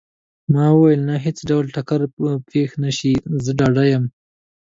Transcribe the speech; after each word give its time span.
ما 0.53 0.65
وویل: 0.73 1.01
نه، 1.09 1.15
هیڅ 1.25 1.37
ډول 1.49 1.65
ټکر 1.75 2.01
به 2.19 2.31
پېښ 2.51 2.69
نه 2.83 2.91
شي، 2.97 3.13
زه 3.43 3.51
ډاډه 3.59 3.83
یم. 3.91 4.03